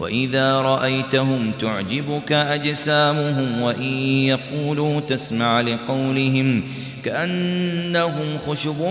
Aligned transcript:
وإذا 0.00 0.52
رأيتهم 0.60 1.52
تعجبك 1.60 2.32
أجسامهم 2.32 3.60
وإن 3.62 3.98
يقولوا 4.26 5.00
تسمع 5.00 5.60
لقولهم 5.60 6.62
كأنهم 7.04 8.38
خشب 8.46 8.82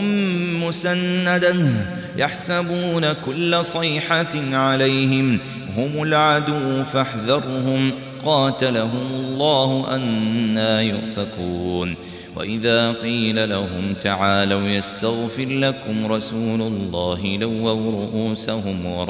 مسندة 0.68 1.70
يحسبون 2.18 3.14
كل 3.26 3.66
صيحة 3.66 4.56
عليهم 4.58 5.38
هم 5.78 6.04
العدو 6.04 6.84
فاحذرهم 6.84 7.92
قاتلهم 8.26 9.08
الله 9.16 9.86
أنا 9.92 10.82
يؤفكون 10.82 11.96
وإذا 12.36 12.92
قيل 12.92 13.50
لهم 13.50 13.96
تعالوا 14.04 14.68
يستغفر 14.68 15.46
لكم 15.46 16.06
رسول 16.08 16.62
الله 16.62 17.38
لووا 17.38 17.92
رؤوسهم 18.06 18.86
ورأيتهم 18.86 19.10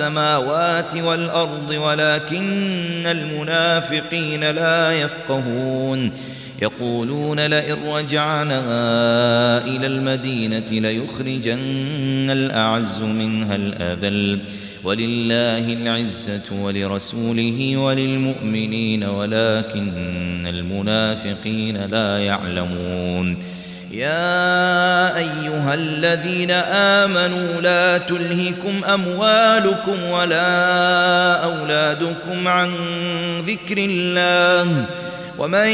السماوات 0.00 0.94
والأرض 0.96 1.70
ولكن 1.70 3.06
المنافقين 3.06 4.44
لا 4.50 4.92
يفقهون 4.92 6.10
يقولون 6.62 7.40
لئن 7.40 7.76
رجعنا 7.86 8.60
إلى 9.66 9.86
المدينة 9.86 10.66
ليخرجن 10.88 12.30
الأعز 12.30 13.02
منها 13.02 13.56
الأذل 13.56 14.38
ولله 14.84 15.72
العزة 15.72 16.42
ولرسوله 16.62 17.76
وللمؤمنين 17.76 19.04
ولكن 19.04 19.92
المنافقين 20.46 21.86
لا 21.90 22.18
يعلمون 22.18 23.36
يا 23.94 25.16
ايها 25.16 25.74
الذين 25.74 26.50
امنوا 27.00 27.60
لا 27.60 27.98
تلهكم 27.98 28.84
اموالكم 28.84 30.02
ولا 30.04 31.34
اولادكم 31.44 32.48
عن 32.48 32.70
ذكر 33.46 33.76
الله 33.78 34.84
ومن 35.38 35.68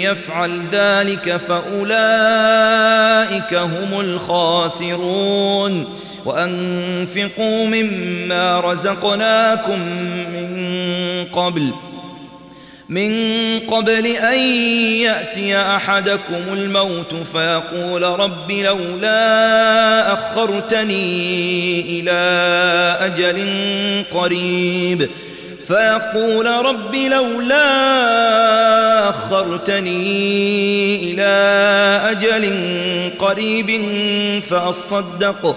يفعل 0.00 0.50
ذلك 0.72 1.36
فاولئك 1.36 3.54
هم 3.54 4.00
الخاسرون 4.00 5.86
وانفقوا 6.24 7.66
مما 7.66 8.60
رزقناكم 8.60 9.80
من 10.32 10.64
قبل 11.32 11.72
من 12.88 13.10
قبل 13.68 14.06
أن 14.06 14.38
يأتي 15.02 15.56
أحدكم 15.56 16.42
الموت 16.52 17.14
فيقول 17.32 18.02
رب 18.02 18.52
لولا 18.52 19.16
أخرتني 20.12 20.90
إلى 21.80 22.20
أجل 23.00 23.44
قريب 24.20 25.08
فيقول 25.68 26.46
رب 26.46 26.94
لولا 26.94 27.64
أخرتني 29.08 30.06
إلى 31.12 31.32
أجل 32.10 32.52
قريب 33.18 33.70
فأصدق 34.50 35.40
فأصدق 35.40 35.56